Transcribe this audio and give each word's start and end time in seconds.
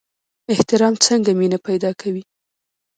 احترام 0.53 0.93
څنګه 1.05 1.31
مینه 1.39 1.59
پیدا 1.67 1.91
کوي؟ 2.01 2.23